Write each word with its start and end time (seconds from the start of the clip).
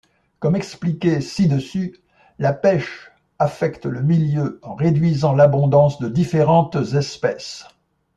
Comme 0.39 0.55
expliqué 0.55 1.21
ci-dessus, 1.21 1.99
la 2.39 2.53
pêche 2.53 3.11
affecte 3.37 3.85
le 3.85 4.01
milieu 4.01 4.59
en 4.63 4.73
réduisant 4.73 5.33
l’abondance 5.35 5.99
de 5.99 6.07
différentes 6.09 6.75
espèces. 6.95 7.65